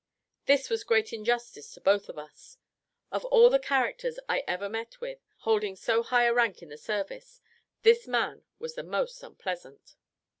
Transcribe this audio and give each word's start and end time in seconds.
This 0.47 0.67
was 0.67 0.83
great 0.83 1.13
injustice 1.13 1.71
to 1.73 1.79
both 1.79 2.09
of 2.09 2.17
us. 2.17 2.57
Of 3.11 3.23
all 3.25 3.51
the 3.51 3.59
characters 3.59 4.17
I 4.27 4.39
ever 4.47 4.67
met 4.67 4.99
with, 4.99 5.19
holding 5.41 5.75
so 5.75 6.01
high 6.01 6.23
a 6.23 6.33
rank 6.33 6.63
in 6.63 6.69
the 6.69 6.77
service, 6.79 7.39
this 7.83 8.07
man 8.07 8.43
was 8.57 8.73
the 8.73 8.81
most 8.81 9.21
unpleasant. 9.21 9.97